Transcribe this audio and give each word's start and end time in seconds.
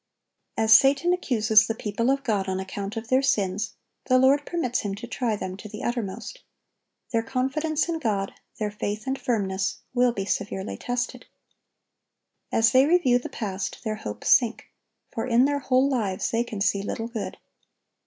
As 0.57 0.73
Satan 0.73 1.13
accuses 1.13 1.67
the 1.67 1.75
people 1.75 2.09
of 2.09 2.23
God 2.23 2.49
on 2.49 2.59
account 2.59 2.97
of 2.97 3.09
their 3.09 3.21
sins, 3.21 3.73
the 4.07 4.17
Lord 4.17 4.47
permits 4.47 4.79
him 4.79 4.95
to 4.95 5.05
try 5.05 5.35
them 5.35 5.55
to 5.57 5.69
the 5.69 5.83
uttermost. 5.83 6.41
Their 7.11 7.21
confidence 7.21 7.87
in 7.87 7.99
God, 7.99 8.33
their 8.57 8.71
faith 8.71 9.05
and 9.05 9.15
firmness, 9.21 9.81
will 9.93 10.11
be 10.11 10.25
severely 10.25 10.75
tested. 10.75 11.27
As 12.51 12.71
they 12.71 12.87
review 12.87 13.19
the 13.19 13.29
past, 13.29 13.83
their 13.83 13.97
hopes 13.97 14.31
sink; 14.31 14.69
for 15.13 15.27
in 15.27 15.45
their 15.45 15.59
whole 15.59 15.87
lives 15.87 16.31
they 16.31 16.43
can 16.43 16.61
see 16.61 16.81
little 16.81 17.07
good. 17.07 17.37